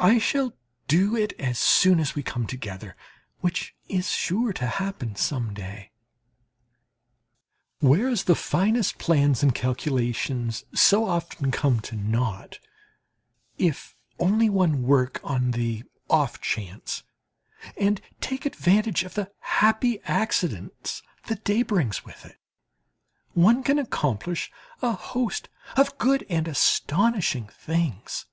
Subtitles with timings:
[0.00, 0.52] I shall
[0.86, 2.96] do it as soon as we all come together,
[3.40, 5.90] which is sure to happen some day.
[7.80, 12.60] Whereas the finest plans and calculations so often come to naught,
[13.58, 17.02] if only one work on the off chance
[17.76, 22.38] and take advantage of the happy accidents the day brings with it,
[23.34, 24.48] one can accomplish
[24.80, 28.26] a host of good and astonishing things.